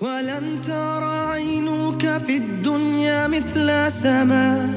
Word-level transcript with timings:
ولن 0.00 0.60
ترى 0.60 1.32
عينك 1.32 2.20
في 2.26 2.36
الدنيا 2.36 3.26
مثل 3.26 3.92
سماء 3.92 4.68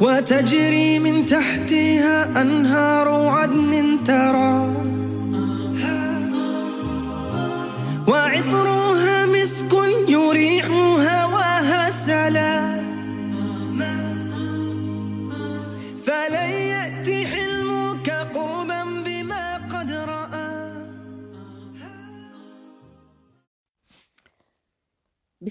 وتجري 0.00 0.98
من 0.98 1.26
تحتها 1.26 2.42
أنهار 2.42 3.08
عدن 3.08 4.04
ترى. 4.04 4.74
وعطرها 8.08 8.83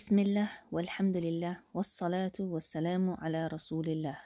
بسم 0.03 0.19
الله 0.19 0.51
والحمد 0.73 1.17
لله 1.17 1.61
والصلاة 1.75 2.33
والسلام 2.41 3.11
على 3.11 3.47
رسول 3.47 3.89
الله. 3.89 4.17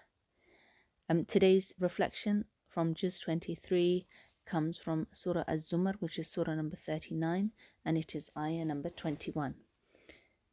Um, 1.09 1.25
today's 1.25 1.73
reflection 1.79 2.45
from 2.69 2.95
Juz 2.95 3.21
23 3.21 4.07
comes 4.45 4.79
from 4.79 5.07
Surah 5.13 5.45
Az-Zumar, 5.47 5.95
which 6.01 6.19
is 6.19 6.29
Surah 6.29 6.55
number 6.55 6.77
39, 6.77 7.51
and 7.85 7.99
it 7.99 8.15
is 8.15 8.31
ayah 8.37 8.65
number 8.65 8.91
21. 8.91 9.55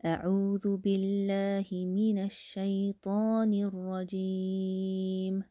أعوذ 0.06 0.78
بالله 0.78 1.68
من 1.72 2.26
الشيطان 2.26 3.54
الرجيم 3.54 5.44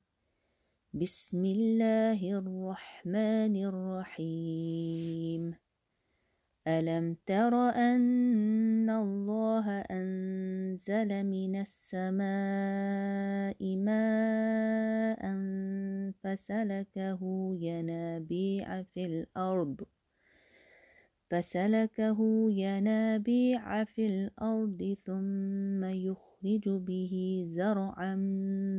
بسم 0.95 1.45
الله 1.45 2.21
الرحمن 2.39 3.57
الرحيم 3.65 5.55
ألم 6.68 7.18
تر 7.26 7.56
أن 7.70 8.90
الله 8.90 9.70
أنزل 9.80 11.24
من 11.24 11.56
السماء 11.56 12.26
ماء 13.76 15.24
فسلكه 16.24 17.20
ينابيع 17.60 18.84
في 18.84 19.06
الأرض 19.06 19.82
فسلكه 21.30 22.20
ينابيع 22.52 23.84
في 23.84 24.06
الأرض 24.06 24.98
ثم 25.06 25.84
يخرج 25.84 26.70
به 26.70 27.44
زرعا 27.48 28.16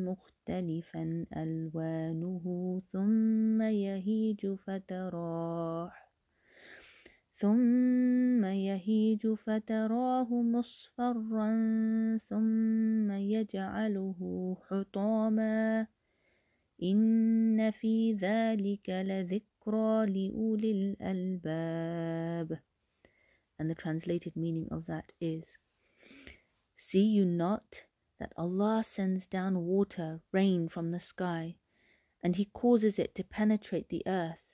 مختلفا 0.07 1.27
ألوانه 1.37 2.83
ثم 2.89 3.63
يهيج 3.63 4.55
فتراه 4.55 5.93
ثم 7.37 7.74
يهيج 8.74 9.28
فتراه 9.28 10.42
مصفرا 10.42 11.50
ثم 12.18 13.12
يجعله 13.12 14.58
حطاما 14.68 15.88
إن 16.84 17.72
في 17.72 18.14
ذلك 18.14 18.90
لذكرى 18.90 20.06
لأولي 20.06 20.72
الألباب 20.72 22.60
And 23.60 23.70
the 23.70 23.76
translated 23.76 24.36
meaning 24.36 24.68
of 24.72 24.86
that 24.86 25.12
is 25.20 25.58
See 26.78 27.04
you 27.04 27.26
not 27.26 27.84
that 28.20 28.32
Allah 28.38 28.84
sends 28.86 29.28
down 29.28 29.66
water, 29.66 30.22
rain 30.32 30.70
from 30.70 30.92
the 30.92 31.00
sky, 31.00 31.58
and 32.24 32.38
He 32.38 32.46
causes 32.46 32.98
it 32.98 33.16
to 33.16 33.24
penetrate 33.24 33.90
the 33.90 34.04
earth 34.08 34.50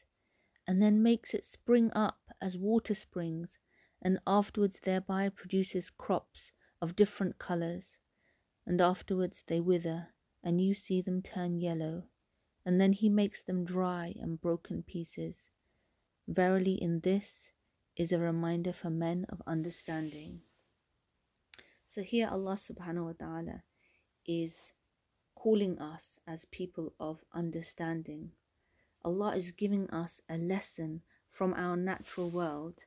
and 0.68 0.82
then 0.82 1.04
makes 1.04 1.34
it 1.34 1.46
spring 1.46 1.92
up 1.94 2.32
as 2.42 2.58
water 2.58 2.96
springs, 2.96 3.60
and 4.03 4.19
afterwards 4.27 4.81
thereby 4.83 5.29
produces 5.29 5.91
crops 5.91 6.53
of 6.81 6.97
different 6.97 7.39
colours, 7.39 7.99
and 8.67 8.81
afterwards 8.81 9.45
they 9.47 9.61
wither, 9.61 10.09
and 10.43 10.61
you 10.61 10.75
see 10.75 11.03
them 11.03 11.23
turn 11.23 11.59
yellow, 11.59 12.05
and 12.65 12.81
then 12.81 12.93
he 12.93 13.09
makes 13.09 13.43
them 13.43 13.65
dry 13.65 14.15
and 14.21 14.41
broken 14.41 14.83
pieces. 14.83 15.51
Verily, 16.27 16.75
in 16.75 17.01
this 17.01 17.53
is 17.97 18.13
a 18.13 18.19
reminder 18.19 18.73
for 18.73 18.91
men 18.91 19.27
of 19.29 19.43
understanding. 19.47 20.41
So 21.85 22.03
here 22.03 22.29
Allah 22.31 22.55
subhanahu 22.55 23.05
wa 23.05 23.13
ta'ala 23.19 23.63
is 24.25 24.57
calling 25.35 25.79
us 25.79 26.21
as 26.27 26.45
people 26.47 26.95
of 27.01 27.25
understanding. 27.35 28.31
Allah 29.05 29.37
is 29.37 29.51
giving 29.51 29.91
us 29.91 30.21
a 30.29 30.37
lesson 30.37 31.03
from 31.31 31.55
our 31.55 31.77
natural 31.77 32.31
world. 32.31 32.85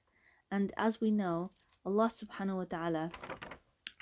And 0.54 0.72
as 0.78 1.02
we 1.02 1.10
know, 1.10 1.50
Allah 1.84 2.12
subhanahu 2.14 2.58
wa 2.58 2.66
ta'ala 2.66 3.12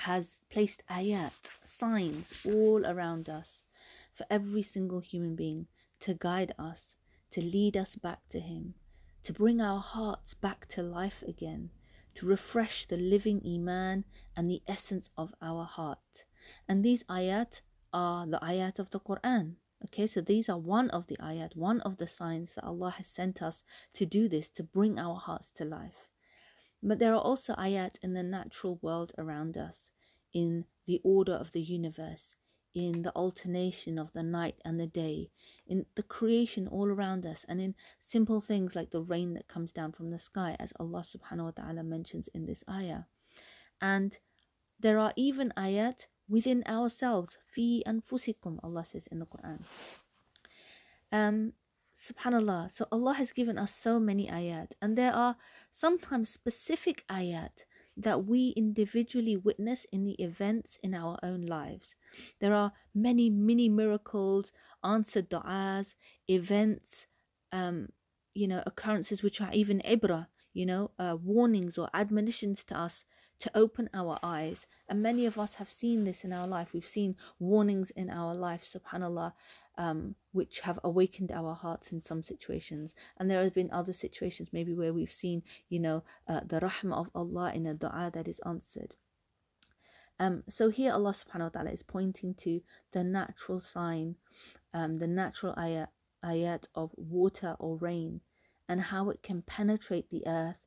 has 0.04 0.36
placed 0.50 0.84
ayat, 0.92 1.32
signs 1.64 2.46
all 2.46 2.86
around 2.86 3.30
us 3.30 3.64
for 4.12 4.26
every 4.30 4.62
single 4.62 5.00
human 5.00 5.38
being 5.38 5.68
to 6.02 6.14
guide 6.14 6.54
us, 6.60 6.98
to 7.32 7.40
lead 7.42 7.78
us 7.78 7.96
back 7.96 8.28
to 8.32 8.42
Him, 8.42 8.74
to 9.24 9.32
bring 9.32 9.62
our 9.62 9.80
hearts 9.80 10.34
back 10.34 10.68
to 10.76 10.84
life 10.84 11.24
again, 11.26 11.70
to 12.16 12.26
refresh 12.26 12.86
the 12.86 12.98
living 12.98 13.42
Iman 13.48 14.04
and 14.36 14.50
the 14.50 14.62
essence 14.68 15.10
of 15.18 15.34
our 15.42 15.64
heart. 15.64 16.26
And 16.68 16.84
these 16.84 17.06
ayat 17.06 17.62
are 17.94 18.28
the 18.28 18.40
ayat 18.40 18.78
of 18.78 18.90
the 18.90 19.00
Quran. 19.00 19.56
Okay, 19.86 20.06
so 20.06 20.20
these 20.20 20.50
are 20.50 20.60
one 20.60 20.90
of 20.90 21.08
the 21.08 21.16
ayat, 21.16 21.56
one 21.56 21.80
of 21.80 21.96
the 21.96 22.08
signs 22.08 22.56
that 22.56 22.66
Allah 22.66 22.90
has 22.98 23.08
sent 23.08 23.42
us 23.42 23.64
to 23.94 24.06
do 24.06 24.28
this, 24.28 24.50
to 24.50 24.64
bring 24.64 25.00
our 25.00 25.16
hearts 25.16 25.50
to 25.52 25.64
life. 25.64 26.11
But 26.84 27.00
there 27.00 27.14
are 27.14 27.22
also 27.22 27.54
ayat 27.56 27.98
in 28.02 28.14
the 28.14 28.24
natural 28.24 28.80
world 28.82 29.14
around 29.18 29.58
us, 29.58 29.92
in 30.34 30.66
the 30.88 31.00
order 31.04 31.34
of 31.34 31.52
the 31.52 31.62
universe, 31.62 32.36
in 32.74 33.04
the 33.04 33.16
alternation 33.16 34.00
of 34.00 34.14
the 34.14 34.24
night 34.24 34.56
and 34.66 34.80
the 34.80 34.88
day, 34.88 35.30
in 35.68 35.86
the 35.96 36.04
creation 36.04 36.68
all 36.68 36.88
around 36.88 37.26
us, 37.26 37.46
and 37.48 37.62
in 37.62 37.76
simple 38.00 38.42
things 38.42 38.76
like 38.76 38.92
the 38.92 39.02
rain 39.02 39.34
that 39.34 39.48
comes 39.48 39.72
down 39.72 39.92
from 39.92 40.10
the 40.10 40.20
sky, 40.20 40.56
as 40.60 40.74
Allah 40.80 41.04
subhanahu 41.04 41.44
wa 41.44 41.52
ta'ala 41.52 41.84
mentions 41.84 42.28
in 42.30 42.46
this 42.46 42.64
ayah. 42.70 43.04
And 43.80 44.18
there 44.80 44.98
are 44.98 45.14
even 45.16 45.54
ayat 45.58 46.08
within 46.28 46.64
ourselves. 46.66 47.38
Fi 47.54 47.84
anfusikum, 47.86 48.60
Allah 48.64 48.86
says 48.86 49.08
in 49.08 49.20
the 49.20 49.26
Quran. 49.28 49.60
Um, 51.12 51.54
Subhanallah. 51.96 52.72
So 52.72 52.88
Allah 52.92 53.14
has 53.14 53.32
given 53.32 53.58
us 53.58 53.74
so 53.74 54.00
many 54.00 54.28
ayat, 54.28 54.72
and 54.82 54.98
there 54.98 55.14
are 55.14 55.36
sometimes 55.72 56.30
specific 56.30 57.06
ayat 57.10 57.66
that 57.98 58.26
we 58.26 58.50
individually 58.56 59.36
witness 59.38 59.86
in 59.92 60.06
the 60.06 60.14
events 60.14 60.80
in 60.82 60.94
our 60.96 61.20
own 61.22 61.42
lives. 61.46 61.96
There 62.40 62.54
are 62.56 62.72
many 62.96 63.30
mini 63.30 63.70
miracles, 63.70 64.52
answered 64.84 65.30
du'as, 65.30 65.96
events, 66.28 67.08
um, 67.52 67.90
you 68.34 68.48
know, 68.48 68.64
occurrences 68.66 69.22
which 69.22 69.42
are 69.42 69.52
even 69.54 69.82
ibra, 69.86 70.28
you 70.54 70.66
know, 70.66 70.92
uh, 70.98 71.18
warnings 71.22 71.78
or 71.78 71.90
admonitions 71.94 72.64
to 72.66 72.78
us 72.78 73.06
to 73.42 73.52
open 73.58 73.90
our 73.94 74.18
eyes. 74.24 74.68
And 74.88 75.02
many 75.02 75.26
of 75.26 75.38
us 75.38 75.56
have 75.56 75.70
seen 75.70 76.04
this 76.04 76.24
in 76.24 76.32
our 76.32 76.48
life. 76.48 76.74
We've 76.74 76.86
seen 76.86 77.16
warnings 77.40 77.92
in 77.92 78.10
our 78.10 78.34
life, 78.34 78.64
subhanAllah, 78.64 79.34
um, 79.78 80.16
which 80.32 80.62
have 80.62 80.80
awakened 80.84 81.32
our 81.32 81.54
hearts 81.54 81.92
in 81.92 82.02
some 82.02 82.24
situations. 82.24 82.94
And 83.18 83.30
there 83.30 83.44
have 83.44 83.54
been 83.54 83.72
other 83.72 83.94
situations, 83.94 84.54
maybe 84.54 84.74
where 84.74 84.94
we've 84.94 85.12
seen, 85.12 85.44
you 85.70 85.80
know, 85.80 86.04
uh, 86.28 86.42
the 86.46 86.60
rahmah 86.60 86.98
of 86.98 87.10
Allah 87.16 87.52
in 87.54 87.66
a 87.66 87.74
dua 87.74 88.12
that 88.14 88.28
is 88.28 88.40
answered. 88.46 88.96
Um, 90.20 90.44
so 90.48 90.70
here 90.70 90.94
Allah 90.94 91.16
subhanahu 91.16 91.50
wa 91.50 91.50
ta'ala 91.50 91.72
is 91.72 91.82
pointing 91.82 92.36
to 92.36 92.62
the 92.92 93.04
natural 93.04 93.60
sign, 93.60 94.16
um, 94.72 95.00
the 95.00 95.08
natural 95.08 95.56
ayat, 95.56 95.88
ayat 96.24 96.68
of 96.76 96.92
water 96.96 97.56
or 97.58 97.78
rain, 97.78 98.22
and 98.70 98.80
how 98.80 99.10
it 99.10 99.24
can 99.24 99.42
penetrate 99.42 100.12
the 100.12 100.28
earth, 100.28 100.62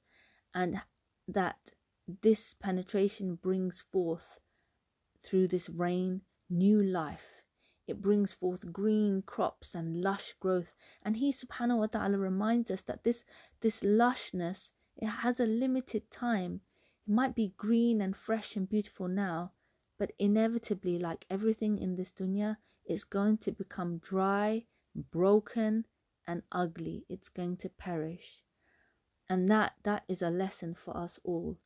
and 0.55 0.83
that 1.29 1.71
this 2.07 2.55
penetration 2.55 3.37
brings 3.37 3.81
forth 3.81 4.39
through 5.23 5.49
this 5.49 5.71
rain 5.71 6.23
new 6.51 6.83
life. 6.83 7.43
It 7.87 8.01
brings 8.01 8.33
forth 8.33 8.73
green 8.73 9.23
crops 9.23 9.75
and 9.75 10.03
lush 10.03 10.35
growth. 10.41 10.75
And 11.03 11.17
he 11.17 11.33
subhanahu 11.33 11.79
wa 11.79 11.87
ta'ala 11.87 12.19
reminds 12.19 12.71
us 12.71 12.83
that 12.83 13.05
this 13.05 13.25
this 13.61 13.81
lushness 13.81 14.73
it 14.97 15.07
has 15.07 15.41
a 15.41 15.47
limited 15.47 16.11
time. 16.11 16.61
It 17.07 17.13
might 17.13 17.35
be 17.35 17.55
green 17.57 18.01
and 18.01 18.17
fresh 18.17 18.57
and 18.57 18.69
beautiful 18.69 19.09
now, 19.09 19.53
but 19.99 20.13
inevitably, 20.19 20.99
like 20.99 21.27
everything 21.29 21.79
in 21.79 21.97
this 21.97 22.13
dunya, 22.13 22.59
it's 22.85 23.05
going 23.05 23.39
to 23.39 23.53
become 23.53 23.99
dry, 23.99 24.67
broken, 24.95 25.87
and 26.27 26.43
ugly. 26.53 27.05
It's 27.09 27.29
going 27.29 27.57
to 27.59 27.69
perish. 27.69 28.45
And 29.29 29.49
that 29.49 29.75
that 29.83 30.05
is 30.07 30.23
a 30.23 30.31
lesson 30.31 30.75
for 30.75 30.97
us 30.97 31.19
all 31.25 31.59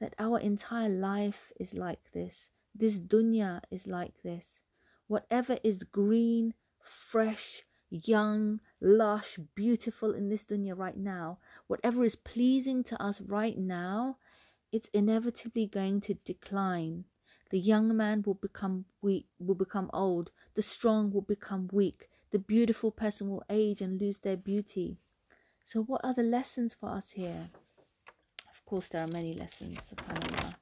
that 0.00 0.14
our 0.18 0.38
entire 0.38 0.88
life 0.88 1.52
is 1.60 1.74
like 1.74 2.12
this. 2.12 2.48
This 2.74 2.98
dunya 2.98 3.60
is 3.70 3.86
like 3.86 4.22
this. 4.22 4.60
Whatever 5.06 5.58
is 5.62 5.82
green, 5.82 6.54
fresh, 6.80 7.62
young, 7.90 8.60
lush, 8.80 9.38
beautiful 9.54 10.12
in 10.12 10.28
this 10.28 10.44
dunya 10.44 10.76
right 10.76 10.96
now, 10.96 11.38
whatever 11.66 12.04
is 12.04 12.16
pleasing 12.16 12.82
to 12.84 13.02
us 13.02 13.20
right 13.20 13.58
now, 13.58 14.16
it's 14.72 14.88
inevitably 14.94 15.66
going 15.66 16.00
to 16.00 16.14
decline. 16.14 17.04
The 17.50 17.58
young 17.58 17.96
man 17.96 18.22
will 18.24 18.34
become 18.34 18.84
weak, 19.02 19.26
will 19.40 19.56
become 19.56 19.90
old. 19.92 20.30
The 20.54 20.62
strong 20.62 21.10
will 21.10 21.22
become 21.22 21.68
weak. 21.72 22.08
The 22.30 22.38
beautiful 22.38 22.92
person 22.92 23.28
will 23.28 23.42
age 23.50 23.82
and 23.82 24.00
lose 24.00 24.18
their 24.18 24.36
beauty. 24.36 24.98
So, 25.64 25.82
what 25.82 26.00
are 26.04 26.14
the 26.14 26.22
lessons 26.22 26.74
for 26.74 26.88
us 26.88 27.10
here? 27.10 27.50
Course, 28.70 28.86
there 28.86 29.02
are 29.02 29.08
many 29.08 29.32
lessons, 29.32 29.78
subhanAllah. 29.80 30.54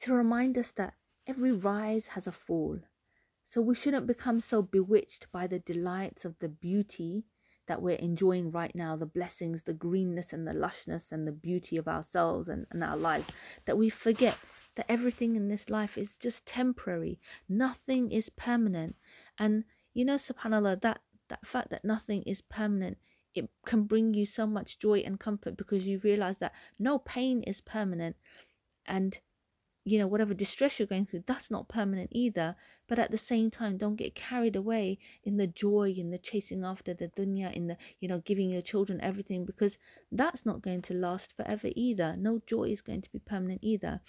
To 0.00 0.12
remind 0.12 0.58
us 0.58 0.72
that 0.72 0.94
every 1.24 1.52
rise 1.52 2.08
has 2.08 2.26
a 2.26 2.32
fall. 2.32 2.80
So, 3.44 3.60
we 3.60 3.76
shouldn't 3.76 4.08
become 4.08 4.40
so 4.40 4.60
bewitched 4.60 5.30
by 5.30 5.46
the 5.46 5.60
delights 5.60 6.24
of 6.24 6.36
the 6.40 6.48
beauty 6.48 7.22
that 7.68 7.80
we're 7.80 7.94
enjoying 7.98 8.50
right 8.50 8.74
now 8.74 8.96
the 8.96 9.06
blessings, 9.06 9.62
the 9.62 9.72
greenness, 9.72 10.32
and 10.32 10.44
the 10.44 10.52
lushness, 10.52 11.12
and 11.12 11.24
the 11.24 11.30
beauty 11.30 11.76
of 11.76 11.86
ourselves 11.86 12.48
and, 12.48 12.66
and 12.72 12.82
our 12.82 12.96
lives 12.96 13.28
that 13.66 13.78
we 13.78 13.88
forget 13.88 14.36
that 14.74 14.90
everything 14.90 15.36
in 15.36 15.46
this 15.46 15.70
life 15.70 15.96
is 15.96 16.18
just 16.18 16.46
temporary. 16.46 17.20
Nothing 17.48 18.10
is 18.10 18.28
permanent. 18.28 18.96
And 19.38 19.62
you 19.94 20.04
know, 20.04 20.16
subhanAllah, 20.16 20.82
that, 20.82 21.00
that 21.28 21.46
fact 21.46 21.70
that 21.70 21.84
nothing 21.84 22.24
is 22.24 22.40
permanent, 22.40 22.98
it 23.34 23.48
can 23.64 23.84
bring 23.84 24.14
you 24.14 24.26
so 24.26 24.46
much 24.46 24.78
joy 24.78 24.98
and 25.00 25.20
comfort 25.20 25.56
because 25.56 25.86
you 25.86 26.00
realize 26.02 26.38
that 26.38 26.54
no 26.78 26.98
pain 26.98 27.42
is 27.42 27.60
permanent. 27.60 28.16
And 28.86 29.18
you 29.84 29.98
know 29.98 30.06
whatever 30.06 30.34
distress 30.34 30.78
you're 30.78 30.86
going 30.86 31.06
through 31.06 31.24
that's 31.26 31.50
not 31.50 31.68
permanent 31.68 32.10
either. 32.12 32.54
But 32.86 32.98
at 32.98 33.10
the 33.10 33.18
same 33.18 33.50
time 33.50 33.78
don't 33.78 33.96
get 33.96 34.14
carried 34.14 34.56
away 34.56 34.98
in 35.24 35.36
the 35.36 35.46
joy 35.46 35.94
in 35.96 36.10
the 36.10 36.18
chasing 36.18 36.64
after 36.64 36.92
the 36.92 37.08
dunya 37.08 37.52
in 37.52 37.66
the 37.66 37.76
you 38.00 38.08
know 38.08 38.18
giving 38.18 38.50
your 38.50 38.62
children 38.62 39.00
everything 39.00 39.44
because 39.46 39.78
that's 40.12 40.44
not 40.44 40.60
going 40.62 40.82
to 40.82 40.94
last 40.94 41.34
forever 41.34 41.68
either. 41.74 42.14
No 42.18 42.40
joy 42.46 42.64
is 42.64 42.82
going 42.82 43.02
to 43.02 43.10
be 43.10 43.20
permanent 43.20 43.60
either 43.62 44.00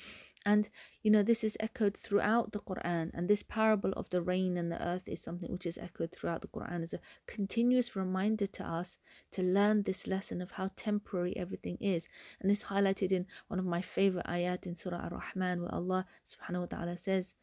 and 0.44 0.68
you 1.02 1.10
know 1.10 1.22
this 1.22 1.42
is 1.42 1.56
echoed 1.60 1.96
throughout 1.96 2.52
the 2.52 2.60
quran 2.60 3.10
and 3.14 3.28
this 3.28 3.42
parable 3.42 3.92
of 3.92 4.08
the 4.10 4.22
rain 4.22 4.56
and 4.56 4.70
the 4.70 4.82
earth 4.86 5.08
is 5.08 5.20
something 5.20 5.50
which 5.50 5.66
is 5.66 5.78
echoed 5.78 6.12
throughout 6.12 6.40
the 6.40 6.48
quran 6.48 6.82
as 6.82 6.94
a 6.94 7.00
continuous 7.26 7.96
reminder 7.96 8.46
to 8.46 8.64
us 8.64 8.98
to 9.32 9.42
learn 9.42 9.82
this 9.82 10.06
lesson 10.06 10.40
of 10.40 10.52
how 10.52 10.70
temporary 10.76 11.36
everything 11.36 11.76
is 11.80 12.06
and 12.40 12.50
this 12.50 12.64
highlighted 12.64 13.10
in 13.12 13.26
one 13.48 13.58
of 13.58 13.66
my 13.66 13.82
favorite 13.82 14.26
ayat 14.26 14.66
in 14.66 14.74
surah 14.74 15.02
ar-rahman 15.04 15.62
where 15.62 15.74
allah 15.74 16.06
subhanahu 16.24 16.60
wa 16.60 16.66
ta'ala 16.66 16.96
says 16.96 17.34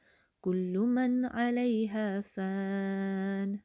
كل 0.43 0.75
من 0.77 1.25
عليها 1.25 2.21
فان 2.21 3.59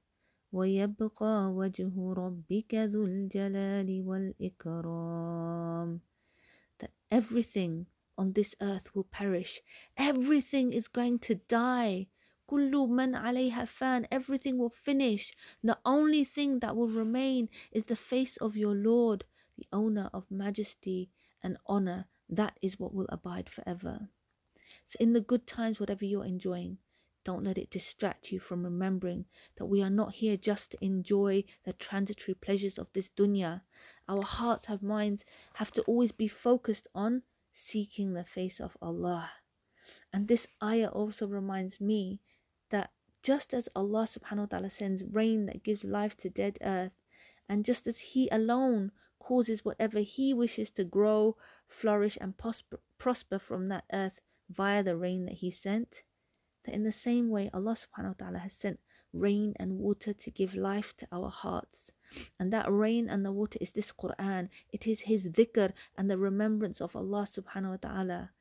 ويبقى 0.53 1.53
وجه 1.53 2.13
ربك 2.13 2.75
ذو 2.75 3.05
الجلال 3.05 4.03
والإكرام 4.07 6.01
that 6.79 6.91
everything 7.11 7.87
on 8.17 8.33
this 8.33 8.55
earth 8.61 8.95
will 8.95 9.05
perish 9.05 9.61
everything 9.97 10.73
is 10.73 10.89
going 10.89 11.19
to 11.19 11.35
die 11.49 12.07
كل 12.47 12.71
من 12.89 13.15
عليها 13.15 13.65
فان 13.65 14.07
everything 14.11 14.59
will 14.59 14.69
finish 14.69 15.33
the 15.63 15.79
only 15.85 16.25
thing 16.25 16.59
that 16.59 16.77
will 16.77 16.89
remain 16.89 17.49
is 17.73 17.85
the 17.85 17.97
face 17.97 18.37
of 18.39 18.57
your 18.57 18.75
Lord 18.75 19.25
the 19.57 19.67
owner 19.73 20.11
of 20.13 20.31
majesty 20.31 21.11
and 21.43 21.57
honor 21.67 22.07
that 22.29 22.59
is 22.61 22.79
what 22.79 22.93
will 22.93 23.07
abide 23.09 23.49
forever 23.49 24.11
so, 24.85 24.99
in 25.01 25.15
the 25.15 25.23
good 25.23 25.47
times, 25.47 25.81
whatever 25.81 26.05
you're 26.05 26.27
enjoying, 26.27 26.77
don't 27.25 27.43
let 27.43 27.57
it 27.57 27.71
distract 27.71 28.31
you 28.31 28.39
from 28.39 28.65
remembering 28.65 29.25
that 29.57 29.65
we 29.65 29.83
are 29.83 29.89
not 29.89 30.17
here 30.17 30.37
just 30.37 30.73
to 30.73 30.85
enjoy 30.85 31.45
the 31.65 31.73
transitory 31.73 32.35
pleasures 32.35 32.79
of 32.79 32.93
this 32.93 33.11
dunya. 33.11 33.63
Our 34.09 34.23
hearts, 34.23 34.69
our 34.69 34.79
minds 34.83 35.25
have 35.55 35.71
to 35.73 35.83
always 35.85 36.13
be 36.13 36.29
focused 36.29 36.87
on 36.95 37.23
seeking 37.54 38.14
the 38.14 38.24
face 38.24 38.60
of 38.60 38.76
Allah. 38.82 39.32
And 40.12 40.28
this 40.28 40.48
ayah 40.62 40.90
also 40.90 41.28
reminds 41.28 41.80
me 41.80 42.20
that 42.70 42.92
just 43.22 43.54
as 43.54 43.70
Allah 43.76 44.04
subhanahu 44.04 44.40
wa 44.40 44.46
ta'ala 44.46 44.70
sends 44.70 45.04
rain 45.04 45.46
that 45.46 45.64
gives 45.64 45.84
life 45.84 46.18
to 46.18 46.30
dead 46.30 46.58
earth, 46.62 46.92
and 47.48 47.64
just 47.64 47.88
as 47.88 48.00
He 48.00 48.28
alone 48.32 48.92
causes 49.20 49.64
whatever 49.64 50.00
He 50.00 50.34
wishes 50.34 50.72
to 50.72 50.84
grow, 50.84 51.38
flourish, 51.68 52.18
and 52.20 52.38
prosper, 52.38 53.40
from 53.40 53.70
that 53.70 53.86
earth, 53.94 54.20
via 54.50 54.84
the 54.84 54.98
rain 54.98 55.26
that 55.26 55.36
He 55.36 55.52
sent, 55.52 56.04
that 56.66 56.76
in 56.76 56.84
the 56.84 56.92
same 56.92 57.30
way 57.30 57.50
Allah 57.54 57.76
subhanahu 57.76 58.20
wa 58.20 58.26
ta'ala 58.26 58.40
has 58.40 58.54
sent 58.54 58.80
rain 59.14 59.54
and 59.58 59.80
water 59.80 60.12
to 60.14 60.32
give 60.32 60.56
life 60.56 60.98
to 60.98 61.08
our 61.12 61.30
hearts. 61.30 61.92
And 62.40 62.52
that 62.52 62.72
rain 62.72 63.10
and 63.10 63.26
the 63.26 63.32
water 63.32 63.58
is 63.62 63.72
this 63.72 63.92
Quran. 63.92 64.50
It 64.72 64.86
is 64.86 65.02
His 65.02 65.28
dhikr 65.28 65.74
and 65.98 66.10
the 66.10 66.18
remembrance 66.18 66.82
of 66.82 66.96
Allah 66.96 67.28
subhanahu 67.30 67.70
wa 67.70 67.78
ta'ala. 67.78 68.32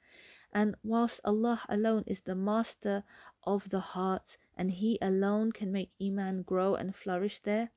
And 0.53 0.75
whilst 0.83 1.21
Allah 1.25 1.63
alone 1.69 2.05
is 2.07 2.21
the 2.21 2.35
master 2.35 3.05
of 3.45 3.71
the 3.71 3.81
hearts 3.81 4.37
and 4.57 4.71
He 4.71 4.99
alone 5.01 5.53
can 5.53 5.73
make 5.73 5.91
Iman 6.01 6.43
grow 6.43 6.75
and 6.75 6.95
flourish 6.95 7.39
there, 7.39 7.71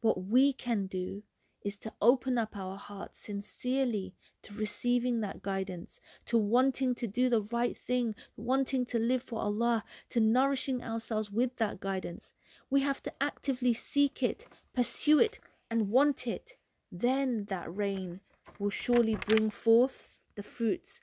what 0.00 0.24
we 0.24 0.52
can 0.52 0.86
do 0.86 1.22
is 1.64 1.76
to 1.76 1.92
open 2.00 2.38
up 2.38 2.56
our 2.56 2.76
hearts 2.76 3.20
sincerely 3.20 4.14
to 4.42 4.54
receiving 4.54 5.20
that 5.20 5.42
guidance, 5.42 6.00
to 6.26 6.36
wanting 6.36 6.94
to 6.96 7.06
do 7.06 7.28
the 7.28 7.42
right 7.52 7.76
thing, 7.76 8.14
wanting 8.36 8.84
to 8.86 8.98
live 8.98 9.22
for 9.22 9.40
Allah, 9.40 9.84
to 10.10 10.20
nourishing 10.20 10.82
ourselves 10.82 11.30
with 11.30 11.56
that 11.56 11.80
guidance. 11.80 12.34
We 12.72 12.80
have 12.80 13.02
to 13.02 13.12
actively 13.20 13.74
seek 13.74 14.22
it, 14.22 14.46
pursue 14.74 15.18
it, 15.18 15.38
and 15.70 15.90
want 15.90 16.26
it. 16.26 16.54
Then 16.90 17.44
that 17.50 17.68
rain 17.76 18.20
will 18.58 18.70
surely 18.70 19.14
bring 19.14 19.50
forth 19.50 20.08
the 20.36 20.42
fruits 20.42 20.98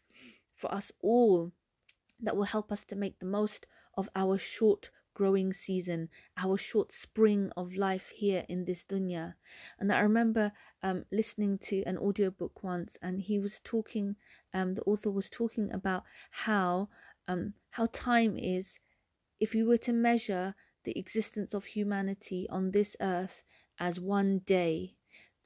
for 0.56 0.74
us 0.74 0.92
all 1.04 1.51
that 2.19 2.36
will 2.36 2.45
help 2.56 2.71
us 2.71 2.83
to 2.86 2.95
make 2.95 3.19
the 3.19 3.27
most 3.27 3.68
of 3.95 4.10
our 4.16 4.39
short 4.39 4.89
growing 5.13 5.54
season, 5.54 6.10
our 6.38 6.57
short 6.57 6.92
spring 6.92 7.51
of 7.56 7.75
life 7.75 8.10
here 8.15 8.45
in 8.50 8.65
this 8.65 8.83
dunya. 8.83 9.36
And 9.77 9.92
I 9.92 10.00
remember 10.00 10.51
um, 10.81 11.06
listening 11.12 11.60
to 11.69 11.83
an 11.83 12.00
audiobook 12.00 12.63
once, 12.63 12.98
and 13.00 13.22
he 13.22 13.38
was 13.38 13.62
talking, 13.63 14.15
um, 14.56 14.74
the 14.74 14.81
author 14.81 15.12
was 15.12 15.30
talking 15.30 15.72
about 15.72 16.01
how 16.31 16.89
um, 17.27 17.54
how 17.69 17.89
time 17.94 18.39
is. 18.39 18.80
If 19.39 19.54
you 19.54 19.68
were 19.68 19.77
to 19.77 19.94
measure 19.94 20.56
the 20.84 20.98
existence 20.98 21.54
of 21.54 21.66
humanity 21.66 22.48
on 22.50 22.72
this 22.72 22.96
earth 23.02 23.44
as 23.80 24.00
one 24.00 24.40
day, 24.40 24.96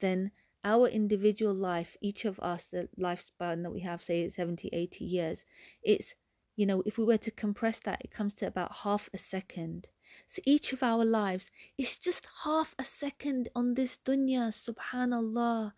then 0.00 0.30
our 0.64 0.88
individual 0.88 1.54
life, 1.54 1.96
each 2.00 2.24
of 2.24 2.40
us, 2.40 2.66
the 2.66 2.88
lifespan 2.98 3.62
that 3.62 3.72
we 3.72 3.80
have, 3.80 4.00
say 4.02 4.28
70, 4.28 4.70
80 4.72 5.04
years, 5.04 5.44
it's 5.82 6.14
you 6.56 6.66
know, 6.66 6.82
if 6.86 6.98
we 6.98 7.04
were 7.04 7.18
to 7.18 7.30
compress 7.30 7.80
that, 7.80 8.00
it 8.04 8.12
comes 8.12 8.34
to 8.34 8.46
about 8.46 8.72
half 8.84 9.10
a 9.12 9.18
second. 9.18 9.88
So 10.28 10.40
each 10.44 10.72
of 10.72 10.82
our 10.82 11.04
lives 11.04 11.50
is 11.76 11.98
just 11.98 12.28
half 12.44 12.74
a 12.78 12.84
second 12.84 13.48
on 13.56 13.74
this 13.74 13.98
dunya, 14.04 14.52
subhanallah. 14.52 15.72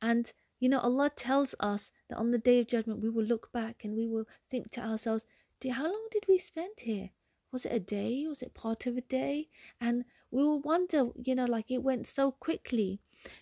And, 0.00 0.32
you 0.60 0.68
know, 0.68 0.78
Allah 0.78 1.10
tells 1.10 1.54
us 1.58 1.90
that 2.08 2.18
on 2.18 2.30
the 2.30 2.38
day 2.38 2.60
of 2.60 2.68
judgment, 2.68 3.02
we 3.02 3.08
will 3.08 3.24
look 3.24 3.50
back 3.52 3.82
and 3.82 3.96
we 3.96 4.06
will 4.06 4.26
think 4.48 4.70
to 4.72 4.80
ourselves, 4.80 5.24
how 5.68 5.84
long 5.84 6.08
did 6.10 6.24
we 6.28 6.38
spend 6.38 6.74
here? 6.78 7.10
Was 7.52 7.66
it 7.66 7.72
a 7.72 7.80
day? 7.80 8.26
Was 8.26 8.42
it 8.42 8.54
part 8.54 8.86
of 8.86 8.96
a 8.96 9.02
day? 9.02 9.48
And 9.80 10.04
we 10.30 10.42
will 10.42 10.60
wonder, 10.60 11.10
you 11.22 11.34
know, 11.34 11.44
like 11.44 11.70
it 11.70 11.82
went 11.82 12.08
so 12.08 12.32
quickly. 12.32 13.00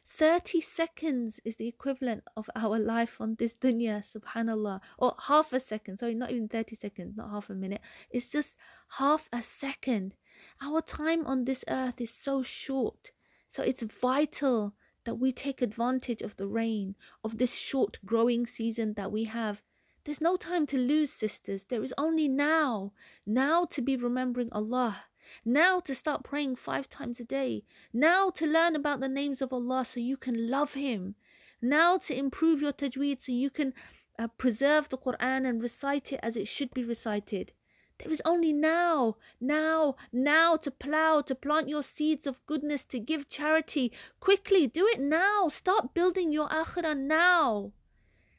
30 0.09 0.61
seconds 0.61 1.41
is 1.45 1.57
the 1.57 1.69
equivalent 1.69 2.25
of 2.37 2.51
our 2.55 2.79
life 2.79 3.21
on 3.21 3.37
this 3.39 3.55
dunya, 3.55 4.03
subhanallah. 4.03 4.81
Or 4.99 5.15
half 5.27 5.53
a 5.53 5.61
second, 5.61 5.99
sorry, 5.99 6.15
not 6.15 6.33
even 6.33 6.49
30 6.49 6.77
seconds, 6.77 7.17
not 7.17 7.31
half 7.31 7.49
a 7.51 7.55
minute. 7.55 7.81
It's 8.11 8.31
just 8.31 8.57
half 8.99 9.29
a 9.33 9.43
second. 9.43 10.15
Our 10.61 10.83
time 10.83 11.25
on 11.27 11.45
this 11.45 11.65
earth 11.69 12.01
is 12.01 12.11
so 12.11 12.43
short. 12.43 13.13
So 13.49 13.63
it's 13.63 13.83
vital 13.83 14.75
that 15.05 15.15
we 15.15 15.33
take 15.33 15.63
advantage 15.63 16.21
of 16.21 16.37
the 16.37 16.47
rain, 16.47 16.95
of 17.25 17.39
this 17.39 17.55
short 17.55 17.99
growing 18.05 18.47
season 18.47 18.95
that 18.95 19.11
we 19.13 19.25
have. 19.25 19.63
There's 20.05 20.21
no 20.21 20.37
time 20.37 20.67
to 20.69 20.79
lose, 20.79 21.13
sisters. 21.13 21.65
There 21.65 21.83
is 21.83 21.95
only 21.99 22.29
now. 22.29 22.93
Now 23.27 23.65
to 23.67 23.83
be 23.83 23.97
remembering 23.97 24.49
Allah 24.53 25.05
now 25.45 25.79
to 25.79 25.95
start 25.95 26.25
praying 26.25 26.57
five 26.57 26.89
times 26.89 27.21
a 27.21 27.25
day. 27.25 27.63
Now 27.93 28.31
to 28.31 28.47
learn 28.47 28.75
about 28.75 28.99
the 28.99 29.09
names 29.09 29.41
of 29.41 29.53
Allah 29.53 29.85
so 29.85 30.01
you 30.01 30.17
can 30.17 30.51
love 30.51 30.75
Him. 30.75 31.15
Now 31.63 31.99
to 31.99 32.17
improve 32.17 32.61
your 32.61 32.73
tajweed 32.73 33.23
so 33.23 33.31
you 33.31 33.49
can 33.49 33.73
uh, 34.19 34.27
preserve 34.27 34.89
the 34.89 34.99
Quran 34.99 35.49
and 35.49 35.63
recite 35.63 36.13
it 36.13 36.21
as 36.23 36.37
it 36.37 36.49
should 36.49 36.75
be 36.75 36.83
recited. 36.83 37.53
There 37.99 38.11
is 38.11 38.23
only 38.25 38.53
now, 38.53 39.19
now, 39.41 39.97
now 40.11 40.57
to 40.57 40.71
plow, 40.71 41.21
to 41.21 41.35
plant 41.35 41.69
your 41.69 41.83
seeds 41.83 42.27
of 42.27 42.45
goodness, 42.47 42.83
to 42.85 42.99
give 42.99 43.29
charity. 43.29 43.93
Quickly, 44.19 44.67
do 44.67 44.87
it 44.87 45.01
now. 45.01 45.49
Start 45.49 45.95
building 45.95 46.33
your 46.33 46.49
akhirah 46.49 46.99
now. 46.99 47.73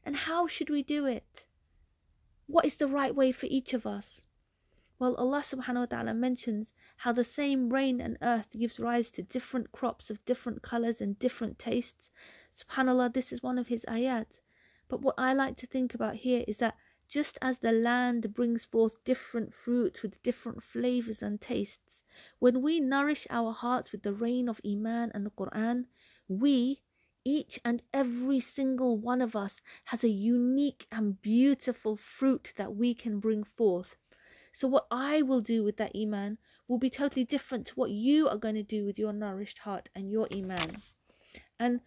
And 0.04 0.16
how 0.18 0.48
should 0.48 0.72
we 0.72 0.82
do 0.82 1.06
it? 1.06 1.46
What 2.48 2.66
is 2.66 2.78
the 2.78 2.88
right 2.88 3.16
way 3.16 3.32
for 3.32 3.46
each 3.48 3.74
of 3.74 3.86
us? 3.86 4.22
Well, 5.00 5.16
Allah 5.16 5.42
subhanahu 5.42 5.76
wa 5.80 5.86
ta'ala 5.86 6.14
mentions 6.14 6.74
how 6.98 7.12
the 7.12 7.24
same 7.24 7.74
rain 7.74 8.00
and 8.00 8.18
earth 8.22 8.52
gives 8.52 8.80
rise 8.80 9.10
to 9.12 9.24
different 9.24 9.72
crops 9.72 10.12
of 10.12 10.24
different 10.26 10.62
colors 10.62 11.02
and 11.02 11.18
different 11.18 11.58
tastes. 11.58 12.12
Subhanallah, 12.54 13.14
this 13.14 13.34
is 13.34 13.42
one 13.42 13.58
of 13.58 13.70
His 13.70 13.84
ayat. 13.88 14.42
But 14.88 15.02
what 15.02 15.16
I 15.18 15.34
like 15.34 15.58
to 15.58 15.66
think 15.66 15.96
about 15.96 16.18
here 16.18 16.44
is 16.48 16.58
that 16.58 16.78
just 17.08 17.38
as 17.42 17.58
the 17.58 17.72
land 17.72 18.34
brings 18.34 18.66
forth 18.66 19.04
different 19.04 19.54
fruits 19.54 20.02
with 20.02 20.22
different 20.22 20.62
flavors 20.62 21.24
and 21.24 21.42
tastes, 21.42 22.04
when 22.40 22.62
we 22.62 22.80
nourish 22.80 23.26
our 23.30 23.54
hearts 23.54 23.92
with 23.92 24.04
the 24.04 24.14
rain 24.14 24.48
of 24.48 24.62
Iman 24.66 25.12
and 25.14 25.26
the 25.26 25.32
Quran, 25.32 25.86
we, 26.28 26.84
each 27.24 27.60
and 27.64 27.82
every 27.94 28.40
single 28.40 28.98
one 28.98 29.22
of 29.22 29.36
us, 29.36 29.62
has 29.86 30.04
a 30.04 30.10
unique 30.10 30.88
and 30.92 31.22
beautiful 31.22 31.96
fruit 31.96 32.54
that 32.58 32.76
we 32.76 32.94
can 32.94 33.20
bring 33.20 33.44
forth. 33.44 33.96
So, 34.54 34.68
what 34.68 34.88
I 34.92 35.22
will 35.22 35.42
do 35.42 35.64
with 35.64 35.78
that 35.78 35.96
Iman 35.96 36.38
will 36.68 36.78
be 36.80 36.90
totally 36.90 37.26
different 37.26 37.68
to 37.68 37.74
what 37.76 37.92
you 37.92 38.28
are 38.28 38.38
going 38.38 38.56
to 38.56 38.64
do 38.64 38.86
with 38.86 39.00
your 39.00 39.14
nourished 39.14 39.60
heart 39.60 39.90
and 39.96 40.12
your 40.12 40.28
Iman. 40.32 40.82
And 41.60 41.82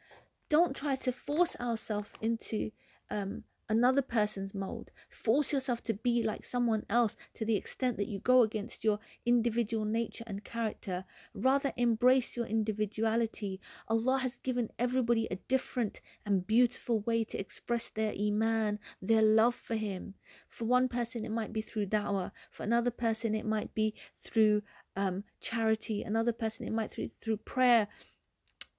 don't 0.48 0.76
try 0.76 0.96
to 0.96 1.12
force 1.12 1.56
ourselves 1.56 2.10
into 2.20 2.70
um, 3.10 3.44
another 3.68 4.02
person's 4.02 4.54
mold. 4.54 4.90
Force 5.08 5.52
yourself 5.52 5.82
to 5.84 5.94
be 5.94 6.22
like 6.22 6.44
someone 6.44 6.84
else 6.88 7.16
to 7.34 7.44
the 7.44 7.56
extent 7.56 7.96
that 7.96 8.08
you 8.08 8.18
go 8.18 8.42
against 8.42 8.84
your 8.84 8.98
individual 9.24 9.84
nature 9.84 10.24
and 10.26 10.44
character. 10.44 11.04
Rather, 11.34 11.72
embrace 11.76 12.36
your 12.36 12.46
individuality. 12.46 13.60
Allah 13.88 14.18
has 14.18 14.36
given 14.36 14.70
everybody 14.78 15.26
a 15.30 15.36
different 15.36 16.00
and 16.26 16.46
beautiful 16.46 17.00
way 17.00 17.24
to 17.24 17.38
express 17.38 17.88
their 17.88 18.12
iman, 18.12 18.78
their 19.00 19.22
love 19.22 19.54
for 19.54 19.76
Him. 19.76 20.14
For 20.48 20.64
one 20.64 20.88
person, 20.88 21.24
it 21.24 21.30
might 21.30 21.52
be 21.52 21.60
through 21.60 21.86
da'wah. 21.86 22.32
For 22.50 22.62
another 22.62 22.90
person, 22.90 23.34
it 23.34 23.46
might 23.46 23.74
be 23.74 23.94
through 24.20 24.62
um, 24.96 25.24
charity. 25.40 26.02
Another 26.02 26.32
person, 26.32 26.66
it 26.66 26.72
might 26.72 26.90
through 26.90 27.10
through 27.20 27.38
prayer, 27.38 27.88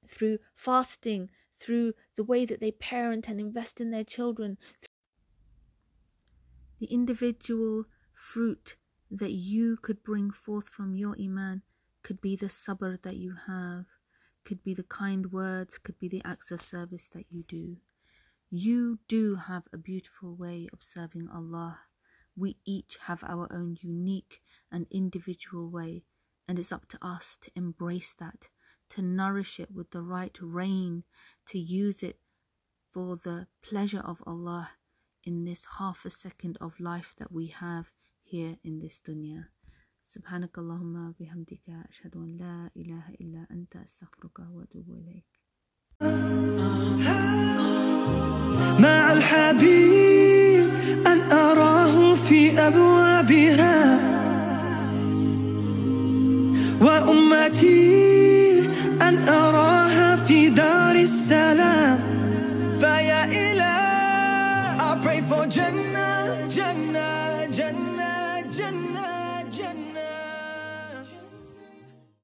through 0.07 0.39
fasting, 0.55 1.29
through 1.59 1.93
the 2.15 2.23
way 2.23 2.45
that 2.45 2.59
they 2.59 2.71
parent 2.71 3.27
and 3.27 3.39
invest 3.39 3.79
in 3.79 3.91
their 3.91 4.03
children. 4.03 4.57
The 6.79 6.87
individual 6.87 7.85
fruit 8.13 8.75
that 9.09 9.31
you 9.31 9.77
could 9.77 10.03
bring 10.03 10.31
forth 10.31 10.69
from 10.69 10.95
your 10.95 11.15
Iman 11.19 11.61
could 12.03 12.21
be 12.21 12.35
the 12.35 12.47
sabr 12.47 13.01
that 13.01 13.17
you 13.17 13.35
have, 13.47 13.85
could 14.43 14.63
be 14.63 14.73
the 14.73 14.83
kind 14.83 15.31
words, 15.31 15.77
could 15.77 15.99
be 15.99 16.07
the 16.07 16.21
acts 16.23 16.51
of 16.51 16.61
service 16.61 17.09
that 17.13 17.25
you 17.29 17.43
do. 17.47 17.77
You 18.49 18.99
do 19.07 19.35
have 19.35 19.63
a 19.73 19.77
beautiful 19.77 20.35
way 20.35 20.67
of 20.71 20.83
serving 20.83 21.29
Allah. 21.33 21.79
We 22.37 22.57
each 22.65 22.97
have 23.05 23.23
our 23.23 23.51
own 23.51 23.77
unique 23.81 24.41
and 24.71 24.85
individual 24.91 25.69
way, 25.69 26.03
and 26.47 26.59
it's 26.59 26.71
up 26.71 26.87
to 26.89 26.99
us 27.01 27.37
to 27.41 27.51
embrace 27.55 28.13
that 28.19 28.49
to 28.90 29.02
nourish 29.02 29.60
it 29.60 29.70
with 29.70 29.90
the 29.90 30.02
right 30.02 30.36
rain, 30.40 31.04
to 31.46 31.58
use 31.58 32.02
it 32.02 32.18
for 32.92 33.16
the 33.16 33.46
pleasure 33.62 34.00
of 34.04 34.22
Allah 34.26 34.70
in 35.24 35.44
this 35.44 35.66
half 35.78 36.04
a 36.04 36.10
second 36.10 36.58
of 36.60 36.80
life 36.80 37.14
that 37.18 37.30
we 37.30 37.46
have 37.48 37.90
here 38.22 38.56
in 38.64 38.80
this 38.80 39.00
dunya. 39.00 39.48
سبحانك 40.10 40.58
اللهم 40.58 41.14
بحمدك 41.20 41.68
أشهد 41.68 42.16
أن 42.16 42.36
لا 42.36 42.70
إله 42.76 43.14
إلا 43.20 43.46
أنت 43.50 43.76
أستغفرك 43.76 44.38
وأتوب 44.38 44.90
إليك 44.90 45.40
مع 48.82 49.12
الحبيب 49.12 50.03